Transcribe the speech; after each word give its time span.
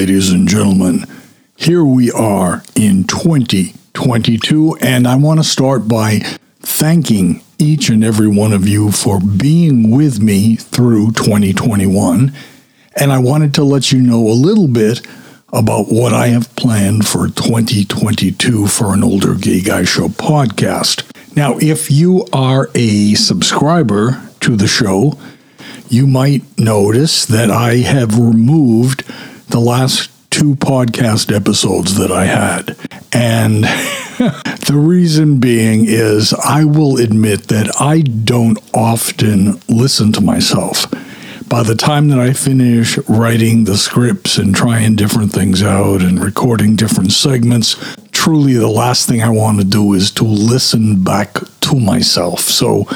Ladies 0.00 0.32
and 0.32 0.48
gentlemen. 0.48 1.04
Here 1.56 1.84
we 1.84 2.10
are 2.10 2.62
in 2.74 3.04
2022, 3.04 4.78
and 4.80 5.06
I 5.06 5.14
want 5.16 5.40
to 5.40 5.44
start 5.44 5.88
by 5.88 6.20
thanking 6.60 7.42
each 7.58 7.90
and 7.90 8.02
every 8.02 8.26
one 8.26 8.54
of 8.54 8.66
you 8.66 8.92
for 8.92 9.20
being 9.20 9.94
with 9.94 10.18
me 10.18 10.56
through 10.56 11.12
2021. 11.12 12.32
And 12.96 13.12
I 13.12 13.18
wanted 13.18 13.52
to 13.56 13.62
let 13.62 13.92
you 13.92 14.00
know 14.00 14.26
a 14.26 14.32
little 14.32 14.68
bit 14.68 15.06
about 15.52 15.88
what 15.88 16.14
I 16.14 16.28
have 16.28 16.56
planned 16.56 17.06
for 17.06 17.26
2022 17.26 18.68
for 18.68 18.94
an 18.94 19.04
Older 19.04 19.34
Gay 19.34 19.60
Guy 19.60 19.84
Show 19.84 20.08
podcast. 20.08 21.04
Now, 21.36 21.58
if 21.58 21.90
you 21.90 22.24
are 22.32 22.70
a 22.74 23.12
subscriber 23.16 24.30
to 24.40 24.56
the 24.56 24.66
show, 24.66 25.18
you 25.90 26.06
might 26.06 26.42
notice 26.58 27.26
that 27.26 27.50
I 27.50 27.78
have 27.78 28.18
removed 28.18 29.04
the 29.50 29.60
last 29.60 30.10
two 30.30 30.54
podcast 30.54 31.34
episodes 31.34 31.96
that 31.96 32.12
I 32.12 32.24
had. 32.24 32.76
And 33.12 33.64
the 34.66 34.76
reason 34.76 35.40
being 35.40 35.84
is 35.86 36.32
I 36.32 36.64
will 36.64 36.98
admit 36.98 37.48
that 37.48 37.74
I 37.80 38.02
don't 38.02 38.58
often 38.72 39.60
listen 39.68 40.12
to 40.12 40.20
myself. 40.20 40.86
By 41.48 41.64
the 41.64 41.74
time 41.74 42.08
that 42.08 42.20
I 42.20 42.32
finish 42.32 42.96
writing 43.08 43.64
the 43.64 43.76
scripts 43.76 44.38
and 44.38 44.54
trying 44.54 44.94
different 44.94 45.32
things 45.32 45.64
out 45.64 46.00
and 46.00 46.22
recording 46.22 46.76
different 46.76 47.10
segments, 47.10 47.74
truly 48.12 48.54
the 48.54 48.68
last 48.68 49.08
thing 49.08 49.20
I 49.20 49.30
want 49.30 49.58
to 49.58 49.64
do 49.64 49.94
is 49.94 50.12
to 50.12 50.24
listen 50.24 51.02
back 51.02 51.38
to 51.62 51.74
myself. 51.74 52.40
So 52.42 52.86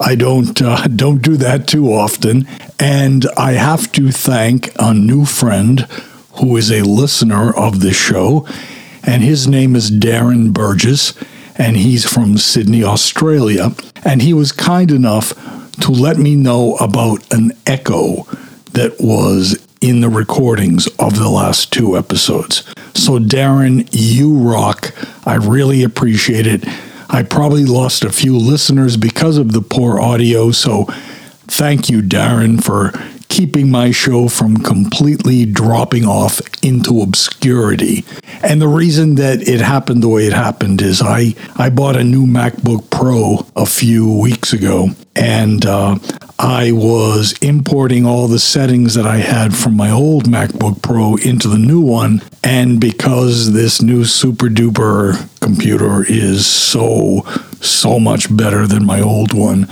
I 0.00 0.14
don't 0.14 0.60
uh, 0.60 0.86
don't 0.96 1.22
do 1.22 1.36
that 1.36 1.68
too 1.68 1.92
often, 1.92 2.46
and 2.78 3.26
I 3.36 3.52
have 3.52 3.92
to 3.92 4.10
thank 4.10 4.70
a 4.78 4.92
new 4.94 5.24
friend 5.24 5.80
who 6.34 6.56
is 6.56 6.70
a 6.70 6.82
listener 6.82 7.54
of 7.54 7.80
this 7.80 7.96
show, 7.96 8.46
and 9.04 9.22
his 9.22 9.46
name 9.46 9.76
is 9.76 9.90
Darren 9.90 10.52
Burgess, 10.52 11.14
and 11.56 11.76
he's 11.76 12.10
from 12.10 12.38
Sydney, 12.38 12.82
Australia, 12.82 13.70
and 14.04 14.22
he 14.22 14.32
was 14.32 14.50
kind 14.52 14.90
enough 14.90 15.32
to 15.80 15.90
let 15.90 16.18
me 16.18 16.34
know 16.34 16.76
about 16.76 17.32
an 17.32 17.52
echo 17.66 18.24
that 18.72 18.96
was 19.00 19.64
in 19.80 20.00
the 20.00 20.08
recordings 20.08 20.86
of 20.98 21.18
the 21.18 21.28
last 21.28 21.72
two 21.72 21.96
episodes. 21.96 22.64
So, 22.94 23.18
Darren, 23.18 23.88
you 23.92 24.34
rock. 24.34 24.94
I 25.26 25.34
really 25.34 25.82
appreciate 25.82 26.46
it. 26.46 26.64
I 27.08 27.22
probably 27.22 27.64
lost 27.64 28.04
a 28.04 28.10
few 28.10 28.36
listeners 28.36 28.96
because 28.96 29.36
of 29.38 29.52
the 29.52 29.60
poor 29.62 30.00
audio. 30.00 30.50
So 30.50 30.84
thank 31.46 31.88
you, 31.88 32.00
Darren, 32.02 32.62
for 32.62 32.92
keeping 33.34 33.68
my 33.68 33.90
show 33.90 34.28
from 34.28 34.56
completely 34.56 35.44
dropping 35.44 36.04
off 36.04 36.40
into 36.62 37.02
obscurity. 37.02 38.04
And 38.44 38.62
the 38.62 38.68
reason 38.68 39.16
that 39.16 39.48
it 39.48 39.60
happened 39.60 40.04
the 40.04 40.08
way 40.08 40.28
it 40.28 40.32
happened 40.32 40.80
is 40.80 41.02
I, 41.02 41.34
I 41.56 41.68
bought 41.70 41.96
a 41.96 42.04
new 42.04 42.26
MacBook 42.26 42.90
Pro 42.90 43.44
a 43.56 43.66
few 43.66 44.20
weeks 44.20 44.52
ago, 44.52 44.90
and 45.16 45.66
uh, 45.66 45.98
I 46.38 46.70
was 46.70 47.32
importing 47.42 48.06
all 48.06 48.28
the 48.28 48.38
settings 48.38 48.94
that 48.94 49.04
I 49.04 49.16
had 49.16 49.52
from 49.52 49.76
my 49.76 49.90
old 49.90 50.26
MacBook 50.26 50.80
Pro 50.80 51.16
into 51.16 51.48
the 51.48 51.58
new 51.58 51.80
one. 51.80 52.22
And 52.44 52.80
because 52.80 53.52
this 53.52 53.82
new 53.82 54.04
super 54.04 54.46
duper 54.46 55.28
computer 55.40 56.04
is 56.08 56.46
so, 56.46 57.22
so 57.60 57.98
much 57.98 58.34
better 58.36 58.68
than 58.68 58.86
my 58.86 59.00
old 59.00 59.34
one, 59.34 59.64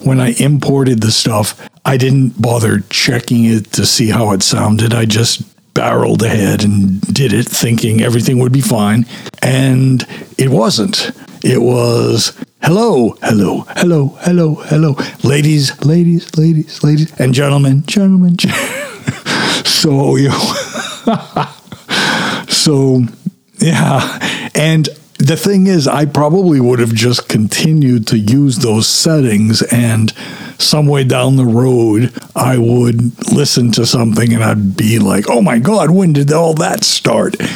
when 0.00 0.18
I 0.18 0.32
imported 0.38 1.02
the 1.02 1.12
stuff, 1.12 1.68
I 1.86 1.96
didn't 1.96 2.42
bother 2.42 2.80
checking 2.90 3.44
it 3.44 3.70
to 3.74 3.86
see 3.86 4.08
how 4.08 4.32
it 4.32 4.42
sounded. 4.42 4.92
I 4.92 5.04
just 5.04 5.44
barreled 5.72 6.24
ahead 6.24 6.64
and 6.64 7.00
did 7.14 7.32
it 7.32 7.46
thinking 7.46 8.02
everything 8.02 8.40
would 8.40 8.52
be 8.52 8.60
fine. 8.60 9.06
And 9.40 10.04
it 10.36 10.48
wasn't. 10.48 11.12
It 11.44 11.62
was 11.62 12.36
hello, 12.60 13.10
hello, 13.22 13.60
hello, 13.76 14.18
hello, 14.22 14.54
hello, 14.54 14.96
ladies, 15.22 15.80
ladies, 15.84 16.36
ladies, 16.36 16.82
ladies, 16.82 17.20
and 17.20 17.32
gentlemen, 17.32 17.84
gentlemen. 17.86 18.36
so 19.64 20.16
you, 20.16 20.32
so 22.48 23.04
yeah, 23.58 24.48
and 24.56 24.88
the 25.26 25.36
thing 25.36 25.66
is, 25.66 25.88
I 25.88 26.04
probably 26.04 26.60
would 26.60 26.78
have 26.78 26.94
just 26.94 27.28
continued 27.28 28.06
to 28.08 28.18
use 28.18 28.58
those 28.58 28.86
settings 28.86 29.62
and 29.62 30.12
some 30.58 30.86
way 30.86 31.04
down 31.04 31.36
the 31.36 31.44
road, 31.44 32.12
I 32.34 32.58
would 32.58 33.32
listen 33.32 33.72
to 33.72 33.86
something 33.86 34.32
and 34.32 34.42
I'd 34.42 34.76
be 34.76 34.98
like, 34.98 35.28
oh 35.28 35.42
my 35.42 35.58
God, 35.58 35.90
when 35.90 36.12
did 36.12 36.32
all 36.32 36.54
that 36.54 36.84
start? 36.84 37.36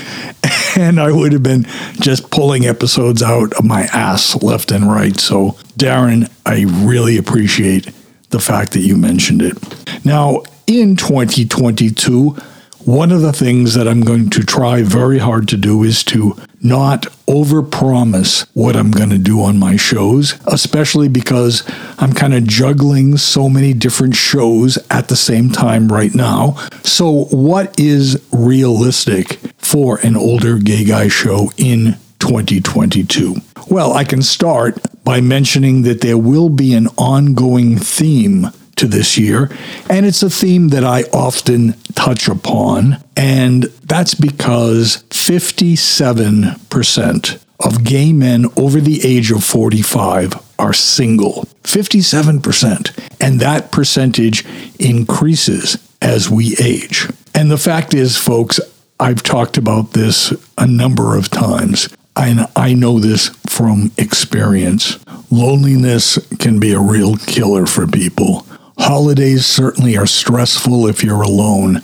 And 0.76 1.00
I 1.00 1.10
would 1.10 1.32
have 1.32 1.42
been 1.42 1.64
just 1.94 2.30
pulling 2.30 2.64
episodes 2.64 3.25
out 3.25 3.53
of 3.54 3.64
my 3.64 3.82
ass 3.92 4.41
left 4.41 4.70
and 4.70 4.91
right. 4.91 5.19
So, 5.19 5.56
Darren, 5.76 6.30
I 6.47 6.64
really 6.86 7.19
appreciate 7.19 7.91
the 8.30 8.38
fact 8.38 8.72
that 8.72 8.80
you 8.80 8.97
mentioned 8.97 9.42
it. 9.42 10.04
Now, 10.04 10.44
in 10.69 10.94
2022, 10.94 12.36
one 12.84 13.12
of 13.12 13.20
the 13.20 13.32
things 13.32 13.74
that 13.74 13.86
I'm 13.86 14.00
going 14.00 14.30
to 14.30 14.42
try 14.42 14.82
very 14.82 15.18
hard 15.18 15.48
to 15.48 15.56
do 15.56 15.82
is 15.82 16.02
to 16.04 16.36
not 16.62 17.02
overpromise 17.26 18.46
what 18.54 18.76
I'm 18.76 18.91
going 18.91 19.10
to 19.10 19.18
do 19.18 19.42
on 19.42 19.58
my 19.58 19.76
shows, 19.76 20.38
especially 20.46 21.08
because 21.08 21.62
I'm 21.98 22.12
kind 22.12 22.34
of 22.34 22.44
juggling 22.44 23.16
so 23.16 23.48
many 23.48 23.72
different 23.72 24.16
shows 24.16 24.78
at 24.91 25.08
the 25.08 25.16
same 25.16 25.50
time 25.50 25.88
right 25.88 26.14
now. 26.14 26.56
So, 26.82 27.24
what 27.26 27.78
is 27.78 28.22
realistic 28.32 29.38
for 29.58 29.98
an 30.00 30.16
older 30.16 30.58
gay 30.58 30.84
guy 30.84 31.08
show 31.08 31.50
in 31.56 31.97
2022? 32.18 33.36
Well, 33.68 33.92
I 33.92 34.04
can 34.04 34.22
start 34.22 34.78
by 35.04 35.20
mentioning 35.20 35.82
that 35.82 36.00
there 36.00 36.18
will 36.18 36.48
be 36.48 36.74
an 36.74 36.88
ongoing 36.98 37.78
theme 37.78 38.48
to 38.80 38.86
this 38.86 39.16
year. 39.16 39.50
And 39.88 40.04
it's 40.04 40.22
a 40.22 40.30
theme 40.30 40.68
that 40.68 40.84
I 40.84 41.04
often 41.12 41.72
touch 41.94 42.28
upon. 42.28 43.02
And 43.16 43.64
that's 43.84 44.14
because 44.14 45.04
57% 45.10 47.44
of 47.60 47.84
gay 47.84 48.12
men 48.12 48.46
over 48.56 48.80
the 48.80 49.06
age 49.06 49.30
of 49.30 49.44
45 49.44 50.34
are 50.58 50.72
single. 50.72 51.46
57%. 51.62 52.98
And 53.20 53.38
that 53.41 53.70
percentage 53.70 54.44
increases 54.78 55.76
as 56.00 56.30
we 56.30 56.56
age. 56.58 57.06
And 57.34 57.50
the 57.50 57.58
fact 57.58 57.92
is, 57.94 58.16
folks, 58.16 58.58
I've 58.98 59.22
talked 59.22 59.58
about 59.58 59.92
this 59.92 60.32
a 60.58 60.66
number 60.66 61.16
of 61.16 61.30
times. 61.30 61.88
And 62.16 62.48
I 62.56 62.74
know 62.74 62.98
this 62.98 63.28
from 63.48 63.92
experience. 63.97 64.98
Loneliness 65.30 66.18
can 66.38 66.58
be 66.58 66.72
a 66.72 66.80
real 66.80 67.16
killer 67.16 67.66
for 67.66 67.86
people. 67.86 68.44
Holidays 68.80 69.46
certainly 69.46 69.96
are 69.96 70.06
stressful 70.06 70.86
if 70.86 71.04
you're 71.04 71.22
alone, 71.22 71.82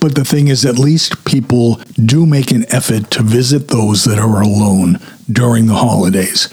but 0.00 0.16
the 0.16 0.24
thing 0.24 0.48
is, 0.48 0.64
at 0.64 0.78
least 0.78 1.24
people 1.24 1.76
do 1.94 2.26
make 2.26 2.50
an 2.50 2.64
effort 2.72 3.10
to 3.12 3.22
visit 3.22 3.68
those 3.68 4.04
that 4.04 4.18
are 4.18 4.42
alone 4.42 4.98
during 5.30 5.66
the 5.66 5.76
holidays. 5.76 6.48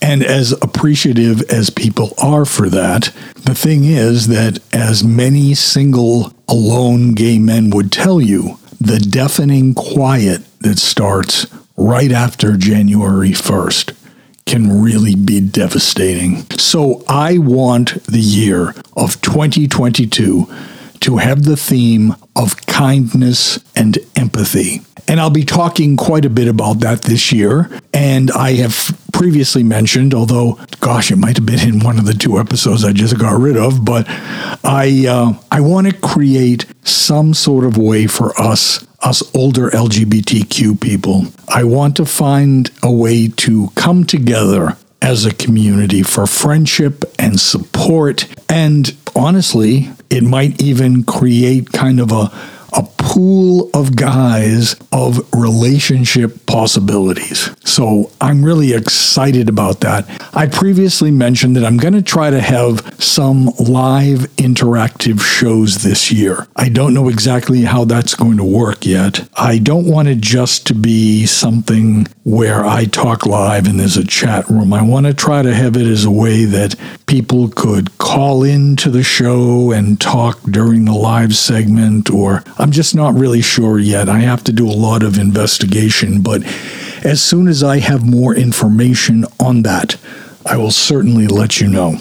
And 0.00 0.22
as 0.22 0.52
appreciative 0.52 1.42
as 1.50 1.70
people 1.70 2.14
are 2.18 2.44
for 2.44 2.68
that, 2.70 3.12
the 3.34 3.54
thing 3.54 3.84
is 3.84 4.28
that 4.28 4.60
as 4.72 5.04
many 5.04 5.54
single, 5.54 6.32
alone 6.48 7.14
gay 7.14 7.38
men 7.38 7.70
would 7.70 7.90
tell 7.92 8.20
you, 8.20 8.58
the 8.80 8.98
deafening 8.98 9.74
quiet 9.74 10.42
that 10.60 10.78
starts 10.78 11.46
right 11.76 12.12
after 12.12 12.56
January 12.56 13.30
1st 13.30 13.96
can 14.52 14.82
really 14.82 15.14
be 15.14 15.40
devastating. 15.40 16.44
So 16.58 17.02
I 17.08 17.38
want 17.38 18.04
the 18.04 18.20
year 18.20 18.74
of 18.94 19.18
2022 19.22 20.46
to 21.00 21.16
have 21.16 21.44
the 21.44 21.56
theme 21.56 22.14
of 22.36 22.66
kindness 22.66 23.58
and 23.74 23.96
empathy. 24.14 24.82
And 25.08 25.20
I'll 25.20 25.30
be 25.30 25.46
talking 25.46 25.96
quite 25.96 26.26
a 26.26 26.30
bit 26.30 26.48
about 26.48 26.80
that 26.80 27.00
this 27.00 27.32
year. 27.32 27.70
And 27.94 28.30
I 28.30 28.52
have 28.56 28.76
previously 29.14 29.62
mentioned, 29.62 30.12
although, 30.12 30.58
gosh, 30.80 31.10
it 31.10 31.16
might 31.16 31.38
have 31.38 31.46
been 31.46 31.66
in 31.66 31.80
one 31.80 31.98
of 31.98 32.04
the 32.04 32.12
two 32.12 32.38
episodes 32.38 32.84
I 32.84 32.92
just 32.92 33.18
got 33.18 33.40
rid 33.40 33.56
of, 33.56 33.86
but 33.86 34.04
I, 34.06 35.06
uh, 35.08 35.32
I 35.50 35.62
want 35.62 35.86
to 35.86 35.94
create 35.94 36.66
some 36.84 37.32
sort 37.32 37.64
of 37.64 37.78
way 37.78 38.06
for 38.06 38.38
us 38.38 38.86
us 39.02 39.22
older 39.34 39.70
LGBTQ 39.70 40.80
people. 40.80 41.26
I 41.48 41.64
want 41.64 41.96
to 41.96 42.06
find 42.06 42.70
a 42.82 42.92
way 42.92 43.28
to 43.28 43.68
come 43.74 44.04
together 44.04 44.76
as 45.00 45.24
a 45.24 45.34
community 45.34 46.02
for 46.02 46.26
friendship 46.26 47.04
and 47.18 47.38
support. 47.38 48.32
And 48.48 48.96
honestly, 49.16 49.90
it 50.08 50.22
might 50.22 50.62
even 50.62 51.02
create 51.02 51.72
kind 51.72 51.98
of 51.98 52.12
a, 52.12 52.30
a 52.72 52.82
pool 53.02 53.68
of 53.74 53.96
guys 53.96 54.76
of 54.92 55.28
relationship 55.34 56.46
possibilities. 56.46 57.50
So 57.64 58.10
I'm 58.20 58.44
really 58.44 58.72
excited 58.72 59.48
about 59.48 59.80
that. 59.80 60.06
I 60.34 60.46
previously 60.46 61.10
mentioned 61.10 61.56
that 61.56 61.64
I'm 61.64 61.76
going 61.76 61.94
to 61.94 62.02
try 62.02 62.30
to 62.30 62.40
have 62.40 62.94
some 63.02 63.46
live 63.58 64.20
interactive 64.36 65.20
shows 65.20 65.82
this 65.82 66.12
year. 66.12 66.46
I 66.56 66.68
don't 66.68 66.94
know 66.94 67.08
exactly 67.08 67.62
how 67.62 67.84
that's 67.84 68.14
going 68.14 68.36
to 68.36 68.44
work 68.44 68.86
yet. 68.86 69.28
I 69.36 69.58
don't 69.58 69.86
want 69.86 70.08
it 70.08 70.20
just 70.20 70.66
to 70.68 70.74
be 70.74 71.26
something 71.26 72.06
where 72.24 72.64
I 72.64 72.84
talk 72.84 73.26
live 73.26 73.66
and 73.66 73.80
there's 73.80 73.96
a 73.96 74.06
chat 74.06 74.48
room. 74.48 74.72
I 74.72 74.82
want 74.82 75.06
to 75.06 75.14
try 75.14 75.42
to 75.42 75.54
have 75.54 75.76
it 75.76 75.86
as 75.86 76.04
a 76.04 76.10
way 76.10 76.44
that 76.44 76.76
people 77.06 77.48
could 77.48 77.98
call 77.98 78.44
into 78.44 78.90
the 78.90 79.02
show 79.02 79.72
and 79.72 80.00
talk 80.00 80.40
during 80.42 80.84
the 80.84 80.92
live 80.92 81.34
segment, 81.34 82.10
or 82.10 82.44
I'm 82.58 82.70
just 82.70 82.91
not 82.94 83.14
really 83.14 83.42
sure 83.42 83.78
yet. 83.78 84.08
I 84.08 84.20
have 84.20 84.44
to 84.44 84.52
do 84.52 84.68
a 84.68 84.72
lot 84.72 85.02
of 85.02 85.18
investigation, 85.18 86.22
but 86.22 86.42
as 87.04 87.22
soon 87.22 87.48
as 87.48 87.62
I 87.62 87.78
have 87.78 88.06
more 88.08 88.34
information 88.34 89.24
on 89.40 89.62
that, 89.62 89.96
I 90.46 90.56
will 90.56 90.70
certainly 90.70 91.26
let 91.26 91.60
you 91.60 91.68
know. 91.68 91.98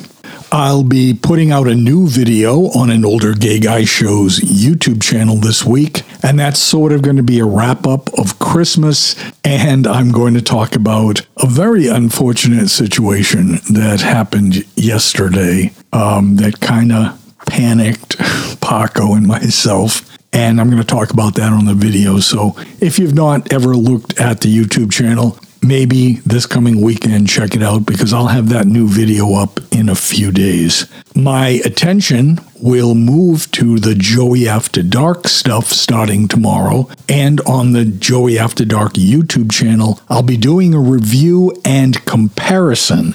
I'll 0.53 0.83
be 0.83 1.13
putting 1.13 1.51
out 1.51 1.67
a 1.67 1.75
new 1.75 2.07
video 2.07 2.65
on 2.71 2.89
an 2.89 3.05
older 3.05 3.33
gay 3.33 3.57
guy 3.57 3.85
show's 3.85 4.41
YouTube 4.41 5.01
channel 5.01 5.37
this 5.37 5.65
week, 5.65 6.01
and 6.23 6.37
that's 6.37 6.59
sort 6.59 6.91
of 6.91 7.01
going 7.01 7.15
to 7.15 7.23
be 7.23 7.39
a 7.39 7.45
wrap 7.45 7.87
up 7.87 8.13
of 8.15 8.37
Christmas. 8.37 9.15
And 9.45 9.87
I'm 9.87 10.11
going 10.11 10.33
to 10.33 10.41
talk 10.41 10.75
about 10.75 11.25
a 11.37 11.47
very 11.47 11.87
unfortunate 11.87 12.67
situation 12.67 13.59
that 13.71 14.01
happened 14.01 14.65
yesterday 14.75 15.71
um, 15.93 16.35
that 16.35 16.59
kind 16.59 16.91
of 16.91 17.17
panicked 17.47 18.17
Paco 18.61 19.13
and 19.13 19.25
myself. 19.25 20.10
And 20.33 20.61
I'm 20.61 20.69
going 20.69 20.81
to 20.81 20.87
talk 20.87 21.11
about 21.11 21.35
that 21.35 21.51
on 21.51 21.65
the 21.65 21.73
video. 21.73 22.19
So 22.19 22.55
if 22.79 22.97
you've 22.97 23.13
not 23.13 23.51
ever 23.51 23.75
looked 23.75 24.19
at 24.19 24.41
the 24.41 24.55
YouTube 24.55 24.91
channel, 24.91 25.37
maybe 25.61 26.13
this 26.25 26.45
coming 26.45 26.81
weekend 26.81 27.27
check 27.27 27.55
it 27.55 27.61
out 27.61 27.85
because 27.85 28.13
I'll 28.13 28.27
have 28.27 28.49
that 28.49 28.65
new 28.65 28.87
video 28.87 29.35
up 29.35 29.59
in 29.71 29.89
a 29.89 29.95
few 29.95 30.31
days. 30.31 30.87
My 31.15 31.61
attention 31.65 32.39
will 32.61 32.95
move 32.95 33.51
to 33.51 33.77
the 33.77 33.95
Joey 33.95 34.47
After 34.47 34.81
Dark 34.81 35.27
stuff 35.27 35.67
starting 35.67 36.27
tomorrow 36.27 36.87
and 37.09 37.41
on 37.41 37.73
the 37.73 37.85
Joey 37.85 38.39
After 38.39 38.65
Dark 38.65 38.93
YouTube 38.93 39.51
channel 39.51 39.99
I'll 40.09 40.23
be 40.23 40.37
doing 40.37 40.73
a 40.73 40.79
review 40.79 41.53
and 41.65 42.03
comparison 42.05 43.13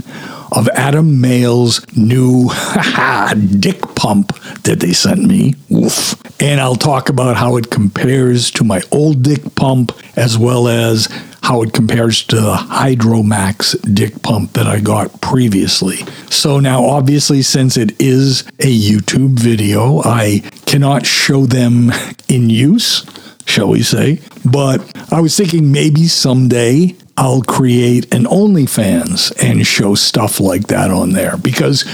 of 0.53 0.69
Adam 0.69 1.21
Male's 1.21 1.85
new 1.97 2.49
dick 3.59 3.81
pump 3.95 4.37
that 4.63 4.81
they 4.81 4.93
sent 4.93 5.25
me. 5.25 5.55
Oof. 5.73 6.15
And 6.41 6.61
I'll 6.61 6.77
talk 6.77 7.09
about 7.09 7.37
how 7.37 7.57
it 7.57 7.71
compares 7.71 8.51
to 8.53 8.65
my 8.65 8.83
old 8.93 9.23
dick 9.23 9.55
pump 9.55 9.93
as 10.17 10.37
well 10.37 10.69
as 10.69 11.09
how 11.47 11.63
it 11.63 11.73
compares 11.73 12.25
to 12.25 12.37
the 12.37 12.57
Hydromax 12.57 13.95
dick 13.95 14.21
pump 14.23 14.55
that 14.55 14.67
I 14.67 14.81
got 14.81 15.21
previously. 15.21 15.99
So 16.29 16.59
now, 16.59 16.85
obviously, 16.85 17.43
since 17.43 17.77
it 17.77 18.01
is 18.01 18.41
a 18.59 18.67
YouTube 18.67 19.39
video, 19.39 20.03
I 20.03 20.41
cannot 20.67 21.07
show 21.07 21.47
them 21.47 21.93
in 22.29 22.51
use, 22.51 23.07
shall 23.47 23.69
we 23.69 23.83
say. 23.83 24.21
But 24.45 24.81
I 25.11 25.21
was 25.21 25.37
thinking 25.37 25.73
maybe 25.73 26.07
someday 26.09 26.95
I'll 27.17 27.43
create 27.43 28.13
an 28.15 28.25
OnlyFans 28.25 29.33
and 29.43 29.67
show 29.67 29.95
stuff 29.95 30.39
like 30.39 30.67
that 30.67 30.91
on 30.91 31.13
there. 31.13 31.39
Because 31.39 31.85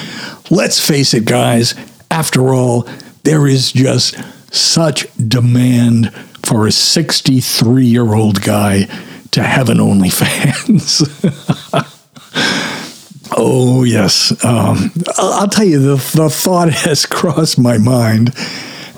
let's 0.50 0.84
face 0.84 1.14
it, 1.14 1.24
guys, 1.24 1.74
after 2.10 2.52
all, 2.52 2.88
there 3.22 3.46
is 3.46 3.70
just 3.70 4.16
such 4.52 5.06
demand 5.16 6.12
for 6.44 6.66
a 6.66 6.72
63 6.72 7.84
year 7.84 8.14
old 8.14 8.42
guy 8.42 8.86
to 9.30 9.42
Heaven 9.42 9.78
OnlyFans. 9.78 11.08
oh, 13.36 13.84
yes. 13.84 14.32
Um, 14.44 14.92
I'll, 15.16 15.32
I'll, 15.34 15.48
tell 15.48 15.64
you, 15.64 15.78
the, 15.78 15.96
the 16.16 16.28
thought 16.28 16.70
has 16.72 17.06
crossed 17.06 17.58
my 17.58 17.78
mind. 17.78 18.34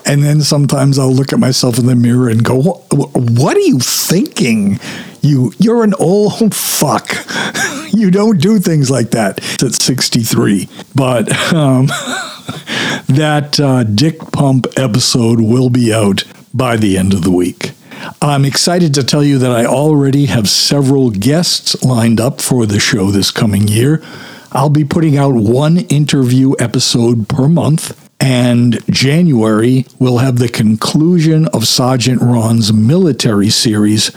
And 0.07 0.23
then 0.23 0.43
sometimes 0.43 0.99
I'll 0.99 1.13
look 1.13 1.33
at 1.33 1.39
myself 1.39 1.79
in 1.79 1.87
the 1.87 1.95
mirror 1.95 2.29
and 2.29 2.45
go, 2.45 2.61
What 2.61 3.57
are 3.57 3.61
you 3.61 3.79
thinking? 3.79 4.79
You, 5.23 5.53
you're 5.59 5.83
an 5.85 5.95
old 5.95 6.55
fuck. 6.55 7.11
you 7.93 8.11
don't 8.11 8.39
do 8.39 8.59
things 8.59 8.91
like 8.91 9.11
that. 9.13 9.39
at 9.63 9.73
63. 9.73 10.69
But 10.95 11.33
um, 11.55 11.87
that 13.09 13.59
uh, 13.59 13.85
Dick 13.85 14.19
Pump 14.33 14.67
episode 14.77 15.41
will 15.41 15.71
be 15.71 15.95
out 15.95 16.25
by 16.53 16.77
the 16.77 16.99
end 16.99 17.15
of 17.15 17.23
the 17.23 17.31
week. 17.31 17.73
I'm 18.21 18.45
excited 18.45 18.93
to 18.95 19.05
tell 19.05 19.25
you 19.25 19.39
that 19.39 19.51
I 19.51 19.65
already 19.65 20.27
have 20.27 20.49
several 20.49 21.11
guests 21.11 21.83
lined 21.83 22.21
up 22.21 22.41
for 22.41 22.67
the 22.67 22.79
show 22.79 23.11
this 23.11 23.31
coming 23.31 23.67
year. 23.67 24.03
I'll 24.53 24.71
be 24.71 24.85
putting 24.85 25.17
out 25.17 25.35
one 25.35 25.79
interview 25.79 26.55
episode 26.59 27.29
per 27.29 27.49
month, 27.49 28.04
and 28.25 28.83
January 28.91 29.85
will 29.99 30.17
have 30.17 30.39
the 30.39 30.49
conclusion 30.49 31.47
of 31.49 31.69
Sergeant 31.69 32.23
Ron's 32.23 32.73
military 32.73 33.51
series, 33.51 34.09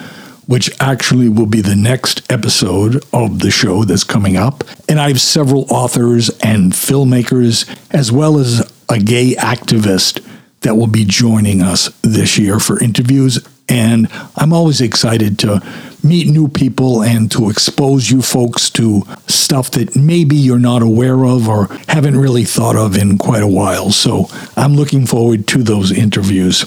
which 0.47 0.71
actually 0.79 1.27
will 1.27 1.45
be 1.45 1.59
the 1.59 1.75
next 1.75 2.31
episode 2.31 3.03
of 3.11 3.39
the 3.39 3.51
show 3.51 3.83
that's 3.83 4.05
coming 4.05 4.37
up. 4.37 4.63
And 4.87 4.97
I 4.97 5.09
have 5.09 5.19
several 5.19 5.65
authors 5.69 6.29
and 6.39 6.71
filmmakers, 6.71 7.67
as 7.91 8.09
well 8.09 8.39
as 8.39 8.71
a 8.87 8.97
gay 8.97 9.35
activist 9.35 10.25
that 10.61 10.75
will 10.75 10.87
be 10.87 11.03
joining 11.03 11.61
us 11.61 11.89
this 12.01 12.37
year 12.37 12.61
for 12.61 12.81
interviews 12.81 13.45
and 13.69 14.07
I'm 14.35 14.53
always 14.53 14.81
excited 14.81 15.37
to 15.39 15.61
meet 16.03 16.27
new 16.27 16.47
people 16.47 17.03
and 17.03 17.29
to 17.31 17.49
expose 17.49 18.09
you 18.09 18.21
folks 18.21 18.69
to 18.69 19.03
stuff 19.27 19.71
that 19.71 19.95
maybe 19.95 20.35
you're 20.35 20.59
not 20.59 20.81
aware 20.81 21.25
of 21.25 21.49
or 21.49 21.67
haven't 21.87 22.17
really 22.17 22.45
thought 22.45 22.75
of 22.75 22.95
in 22.95 23.17
quite 23.17 23.43
a 23.43 23.47
while. 23.47 23.91
So 23.91 24.27
I'm 24.55 24.75
looking 24.75 25.05
forward 25.05 25.47
to 25.49 25.63
those 25.63 25.91
interviews. 25.91 26.65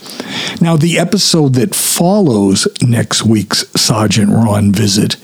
Now, 0.61 0.77
the 0.77 0.99
episode 0.99 1.55
that 1.55 1.75
follows 1.75 2.69
next 2.83 3.25
week's 3.25 3.69
Sergeant 3.81 4.31
Ron 4.31 4.73
visit 4.73 5.17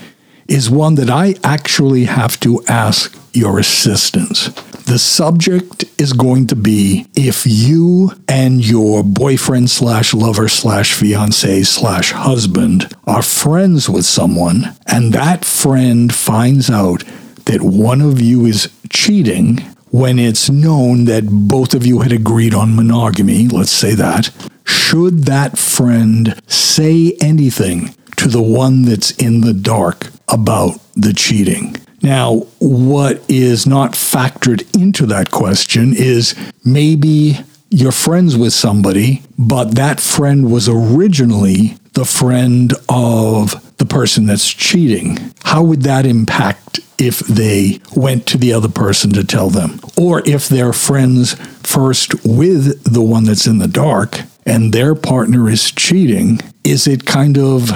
is 0.49 0.71
one 0.71 0.95
that 0.95 1.11
I 1.11 1.35
actually 1.43 2.05
have 2.05 2.39
to 2.41 2.63
ask 2.69 3.15
your 3.37 3.59
assistance. 3.59 4.49
The 4.85 4.99
subject 4.99 5.85
is 5.99 6.13
going 6.13 6.47
to 6.49 6.57
be 6.57 7.07
if 7.15 7.45
you 7.47 8.13
and 8.29 8.65
your 8.65 9.03
boyfriend 9.03 9.71
slash 9.71 10.15
lover 10.15 10.49
slash 10.49 10.93
fiance 10.95 11.63
slash 11.65 12.13
husband 12.13 12.93
are 13.05 13.23
friends 13.23 13.89
with 13.89 14.05
someone 14.05 14.77
and 14.87 15.13
that 15.13 15.45
friend 15.45 16.15
finds 16.15 16.71
out 16.71 17.05
that 17.47 17.63
one 17.63 18.01
of 18.01 18.21
you 18.21 18.47
is 18.47 18.71
cheating 18.91 19.59
when 19.91 20.19
it's 20.19 20.51
known 20.51 21.05
that 21.07 21.27
both 21.27 21.75
of 21.75 21.87
you 21.87 22.01
had 22.01 22.13
agreed 22.13 22.55
on 22.55 22.77
monogamy, 22.77 23.49
let's 23.49 23.71
say 23.71 23.95
that, 23.95 24.31
should 24.65 25.25
that 25.25 25.57
friend 25.57 26.41
say 26.47 27.17
anything 27.21 27.95
to 28.17 28.29
the 28.29 28.43
one 28.43 28.83
that's 28.83 29.11
in 29.13 29.41
the 29.41 29.55
dark 29.55 30.11
about 30.29 30.81
the 30.95 31.13
cheating? 31.13 31.77
Now, 32.03 32.47
what 32.59 33.23
is 33.29 33.67
not 33.67 33.93
factored 33.93 34.63
into 34.79 35.07
that 35.07 35.31
question 35.31 35.95
is 35.95 36.35
maybe 36.65 37.39
you're 37.71 37.93
friends 37.93 38.37
with 38.37 38.53
somebody, 38.53 39.23
but 39.39 39.75
that 39.75 40.01
friend 40.01 40.51
was 40.53 40.69
originally 40.69 41.77
the 41.95 42.05
friend 42.05 42.75
of 42.89 43.77
the 43.79 43.87
person 43.87 44.27
that's 44.27 44.49
cheating. 44.49 45.33
How 45.45 45.63
would 45.63 45.83
that 45.83 46.07
impact 46.07 46.81
if 46.99 47.19
they 47.21 47.81
went 47.95 48.27
to 48.27 48.39
the 48.39 48.53
other 48.53 48.69
person 48.69 49.13
to 49.13 49.25
tell 49.25 49.51
them? 49.51 49.81
Or 49.99 50.23
if 50.27 50.49
they're 50.49 50.73
friends 50.73 51.35
first 51.63 52.15
with 52.25 52.85
the 52.85 53.03
one 53.03 53.25
that's 53.25 53.47
in 53.47 53.59
the 53.59 53.69
dark 53.69 54.21
and 54.45 54.73
their 54.73 54.95
partner 54.95 55.49
is 55.49 55.71
cheating, 55.71 56.41
is 56.65 56.87
it 56.87 57.05
kind 57.07 57.37
of 57.37 57.71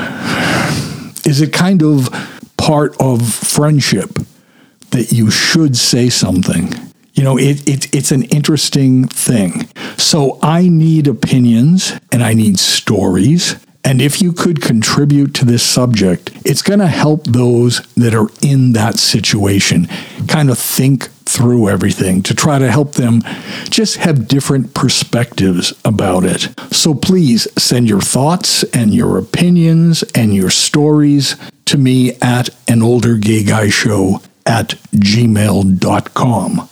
is 1.26 1.40
it 1.40 1.52
kind 1.52 1.82
of 1.82 2.08
part 2.60 2.94
of 3.00 3.34
friendship 3.34 4.18
that 4.90 5.12
you 5.12 5.30
should 5.30 5.76
say 5.76 6.10
something. 6.10 6.74
You 7.14 7.24
know, 7.24 7.38
it, 7.38 7.66
it, 7.66 7.94
it's 7.94 8.12
an 8.12 8.24
interesting 8.24 9.08
thing. 9.08 9.66
So 9.96 10.38
I 10.42 10.68
need 10.68 11.08
opinions 11.08 11.92
and 12.12 12.22
I 12.22 12.34
need 12.34 12.58
stories. 12.58 13.56
And 13.82 14.02
if 14.02 14.20
you 14.20 14.32
could 14.32 14.60
contribute 14.60 15.34
to 15.36 15.46
this 15.46 15.62
subject, 15.62 16.32
it's 16.44 16.60
going 16.60 16.80
to 16.80 16.86
help 16.86 17.24
those 17.24 17.80
that 17.94 18.14
are 18.14 18.28
in 18.42 18.74
that 18.74 18.98
situation 18.98 19.88
kind 20.28 20.50
of 20.50 20.58
think 20.58 21.08
through 21.40 21.70
everything 21.70 22.22
to 22.22 22.34
try 22.34 22.58
to 22.58 22.70
help 22.70 22.92
them 22.92 23.22
just 23.70 23.96
have 23.96 24.28
different 24.28 24.74
perspectives 24.74 25.72
about 25.86 26.22
it. 26.22 26.48
So 26.70 26.92
please 26.92 27.48
send 27.58 27.88
your 27.88 28.02
thoughts 28.02 28.62
and 28.74 28.92
your 28.92 29.16
opinions 29.16 30.02
and 30.14 30.34
your 30.34 30.50
stories 30.50 31.36
to 31.64 31.78
me 31.78 32.12
at 32.20 32.50
an 32.68 32.82
older 32.82 33.16
gay 33.16 33.42
guy 33.42 33.70
show 33.70 34.20
at 34.44 34.70
gmail.com. 34.94 36.68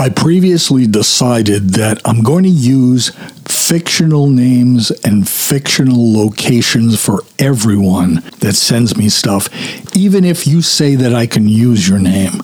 I 0.00 0.08
previously 0.08 0.86
decided 0.88 1.70
that 1.74 2.00
I'm 2.04 2.24
going 2.24 2.42
to 2.42 2.50
use 2.50 3.10
fictional 3.46 4.28
names 4.28 4.90
and 5.04 5.28
fictional 5.28 6.12
locations 6.12 7.00
for 7.04 7.22
everyone 7.38 8.14
that 8.40 8.54
sends 8.54 8.96
me 8.96 9.08
stuff, 9.08 9.48
even 9.96 10.24
if 10.24 10.44
you 10.44 10.60
say 10.62 10.96
that 10.96 11.14
I 11.14 11.26
can 11.26 11.48
use 11.48 11.88
your 11.88 12.00
name. 12.00 12.40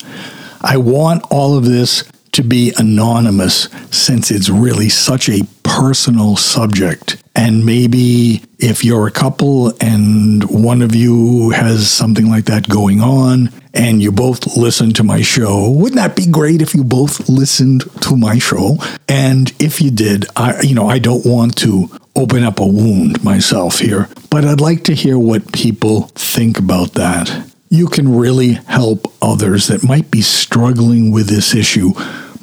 I 0.64 0.78
want 0.78 1.24
all 1.30 1.58
of 1.58 1.66
this 1.66 2.04
to 2.32 2.42
be 2.42 2.72
anonymous 2.78 3.68
since 3.90 4.30
it's 4.30 4.48
really 4.48 4.88
such 4.88 5.28
a 5.28 5.46
personal 5.62 6.36
subject. 6.36 7.22
And 7.36 7.66
maybe 7.66 8.42
if 8.58 8.82
you're 8.82 9.06
a 9.06 9.10
couple 9.10 9.72
and 9.80 10.42
one 10.44 10.80
of 10.80 10.94
you 10.94 11.50
has 11.50 11.90
something 11.90 12.30
like 12.30 12.46
that 12.46 12.68
going 12.68 13.02
on 13.02 13.50
and 13.74 14.02
you 14.02 14.10
both 14.10 14.56
listen 14.56 14.92
to 14.94 15.04
my 15.04 15.20
show, 15.20 15.70
wouldn't 15.70 15.96
that 15.96 16.16
be 16.16 16.26
great 16.26 16.62
if 16.62 16.74
you 16.74 16.82
both 16.82 17.28
listened 17.28 17.84
to 18.02 18.16
my 18.16 18.38
show? 18.38 18.78
And 19.06 19.52
if 19.60 19.82
you 19.82 19.90
did, 19.90 20.24
I 20.34 20.62
you 20.62 20.74
know, 20.74 20.88
I 20.88 20.98
don't 20.98 21.26
want 21.26 21.56
to 21.58 21.90
open 22.16 22.42
up 22.42 22.58
a 22.58 22.66
wound 22.66 23.22
myself 23.22 23.80
here, 23.80 24.08
but 24.30 24.44
I'd 24.44 24.60
like 24.60 24.84
to 24.84 24.94
hear 24.94 25.18
what 25.18 25.52
people 25.52 26.02
think 26.14 26.58
about 26.58 26.94
that. 26.94 27.53
You 27.74 27.88
can 27.88 28.16
really 28.16 28.52
help 28.52 29.12
others 29.20 29.66
that 29.66 29.82
might 29.82 30.08
be 30.08 30.22
struggling 30.22 31.10
with 31.10 31.26
this 31.26 31.56
issue 31.56 31.92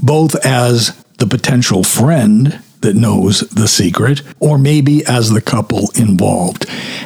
both 0.02 0.36
as 0.46 1.02
the 1.20 1.26
potential 1.26 1.86
friend 1.86 2.62
that 2.82 2.98
knows 2.98 3.40
the 3.42 3.68
secret, 3.68 4.24
or 4.42 4.58
maybe 4.58 5.06
as 5.06 5.30
the 5.30 5.42
couple 5.42 5.90
involved. 5.96 6.66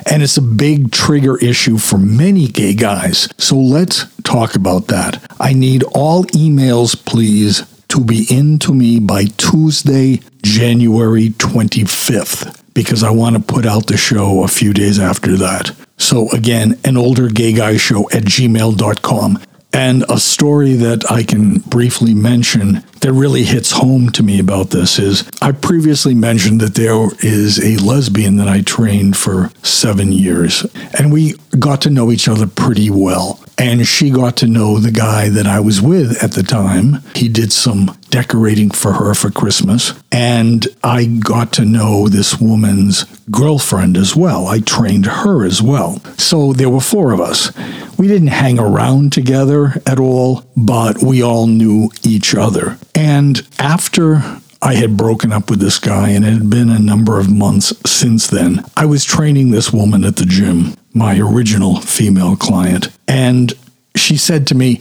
And 0.09 0.23
it's 0.23 0.37
a 0.37 0.41
big 0.41 0.91
trigger 0.91 1.37
issue 1.37 1.77
for 1.77 1.99
many 1.99 2.47
gay 2.47 2.73
guys. 2.73 3.29
So 3.37 3.57
let's 3.57 4.05
talk 4.23 4.55
about 4.55 4.87
that. 4.87 5.23
I 5.39 5.53
need 5.53 5.83
all 5.93 6.23
emails, 6.25 6.95
please, 7.05 7.63
to 7.89 8.03
be 8.03 8.25
in 8.27 8.57
to 8.59 8.73
me 8.73 8.99
by 8.99 9.25
Tuesday, 9.37 10.21
January 10.41 11.29
25th, 11.29 12.59
because 12.73 13.03
I 13.03 13.11
want 13.11 13.35
to 13.35 13.41
put 13.41 13.67
out 13.67 13.85
the 13.85 13.97
show 13.97 14.43
a 14.43 14.47
few 14.47 14.73
days 14.73 14.97
after 14.97 15.37
that. 15.37 15.75
So 15.97 16.29
again, 16.31 16.79
an 16.83 16.97
older 16.97 17.29
gay 17.29 17.53
guy 17.53 17.77
show 17.77 18.09
at 18.11 18.23
gmail.com. 18.23 19.39
And 19.73 20.05
a 20.07 20.19
story 20.21 20.75
that 20.75 21.11
I 21.11 21.23
can 21.23 21.59
briefly 21.59 22.13
mention 22.13 22.81
that 23.01 23.11
really 23.11 23.43
hits 23.43 23.71
home 23.71 24.09
to 24.11 24.23
me 24.23 24.39
about 24.39 24.69
this 24.69 24.97
is 24.97 25.29
I 25.41 25.51
previously 25.51 26.13
mentioned 26.13 26.61
that 26.61 26.75
there 26.75 27.09
is 27.19 27.59
a 27.59 27.75
lesbian 27.83 28.37
that 28.37 28.47
I 28.47 28.61
trained 28.61 29.17
for 29.17 29.51
seven 29.63 30.13
years, 30.13 30.65
and 30.97 31.11
we 31.11 31.33
got 31.59 31.81
to 31.81 31.89
know 31.89 32.09
each 32.09 32.29
other 32.29 32.47
pretty 32.47 32.89
well. 32.89 33.43
And 33.57 33.85
she 33.85 34.11
got 34.11 34.37
to 34.37 34.47
know 34.47 34.79
the 34.79 34.91
guy 34.91 35.27
that 35.29 35.45
I 35.45 35.59
was 35.59 35.81
with 35.81 36.23
at 36.23 36.31
the 36.31 36.43
time. 36.43 37.01
He 37.13 37.27
did 37.27 37.51
some 37.51 37.97
decorating 38.15 38.69
for 38.69 38.93
her 38.93 39.13
for 39.13 39.29
Christmas. 39.29 39.93
And 40.09 40.65
I 40.81 41.03
got 41.03 41.51
to 41.53 41.65
know 41.65 42.07
this 42.07 42.39
woman's 42.39 43.03
girlfriend 43.29 43.97
as 43.97 44.15
well. 44.15 44.47
I 44.47 44.59
trained 44.61 45.05
her 45.05 45.43
as 45.43 45.61
well. 45.61 45.99
So 46.17 46.53
there 46.53 46.69
were 46.69 46.79
four 46.79 47.11
of 47.11 47.19
us. 47.19 47.51
We 47.97 48.07
didn't 48.07 48.29
hang 48.29 48.57
around 48.57 49.11
together 49.11 49.81
at 49.85 49.99
all, 49.99 50.45
but 50.55 51.03
we 51.03 51.21
all 51.21 51.47
knew 51.47 51.89
each 52.03 52.33
other. 52.33 52.77
And 52.95 53.45
after 53.59 54.23
I 54.61 54.75
had 54.75 54.95
broken 54.95 55.33
up 55.33 55.49
with 55.49 55.59
this 55.59 55.77
guy, 55.77 56.11
and 56.11 56.23
it 56.23 56.31
had 56.31 56.49
been 56.49 56.69
a 56.69 56.79
number 56.79 57.19
of 57.19 57.29
months 57.29 57.73
since 57.85 58.27
then. 58.27 58.63
I 58.77 58.85
was 58.85 59.03
training 59.03 59.51
this 59.51 59.73
woman 59.73 60.05
at 60.05 60.15
the 60.15 60.25
gym, 60.25 60.75
my 60.93 61.19
original 61.19 61.81
female 61.81 62.37
client, 62.37 62.87
and 63.09 63.53
she 63.95 64.15
said 64.17 64.47
to 64.47 64.55
me, 64.55 64.79